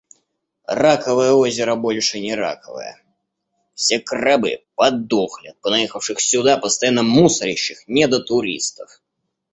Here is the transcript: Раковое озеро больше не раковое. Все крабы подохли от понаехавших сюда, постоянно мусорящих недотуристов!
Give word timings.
Раковое 0.65 1.31
озеро 1.31 1.75
больше 1.75 2.19
не 2.19 2.33
раковое. 2.33 2.99
Все 3.75 3.99
крабы 3.99 4.63
подохли 4.73 5.49
от 5.49 5.61
понаехавших 5.61 6.19
сюда, 6.19 6.57
постоянно 6.57 7.03
мусорящих 7.03 7.87
недотуристов! 7.87 8.89